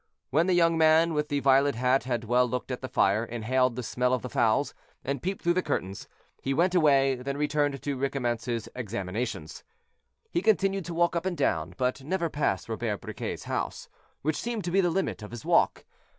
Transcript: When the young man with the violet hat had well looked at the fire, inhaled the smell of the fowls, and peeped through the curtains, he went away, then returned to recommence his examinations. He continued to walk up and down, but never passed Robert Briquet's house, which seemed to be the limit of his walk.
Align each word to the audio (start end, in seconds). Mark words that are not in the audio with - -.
When 0.31 0.47
the 0.47 0.55
young 0.55 0.79
man 0.79 1.13
with 1.13 1.27
the 1.29 1.41
violet 1.41 1.75
hat 1.75 2.05
had 2.05 2.23
well 2.23 2.47
looked 2.49 2.71
at 2.71 2.81
the 2.81 2.87
fire, 2.87 3.23
inhaled 3.23 3.75
the 3.75 3.83
smell 3.83 4.15
of 4.15 4.23
the 4.23 4.31
fowls, 4.31 4.73
and 5.03 5.21
peeped 5.21 5.43
through 5.43 5.53
the 5.53 5.61
curtains, 5.61 6.07
he 6.41 6.55
went 6.55 6.73
away, 6.73 7.13
then 7.17 7.37
returned 7.37 7.79
to 7.79 7.95
recommence 7.95 8.45
his 8.45 8.67
examinations. 8.75 9.63
He 10.31 10.41
continued 10.41 10.85
to 10.85 10.95
walk 10.95 11.15
up 11.15 11.27
and 11.27 11.37
down, 11.37 11.75
but 11.77 12.01
never 12.03 12.31
passed 12.31 12.67
Robert 12.67 12.99
Briquet's 13.01 13.43
house, 13.43 13.89
which 14.23 14.37
seemed 14.41 14.63
to 14.63 14.71
be 14.71 14.81
the 14.81 14.89
limit 14.89 15.21
of 15.21 15.29
his 15.29 15.45
walk. 15.45 15.85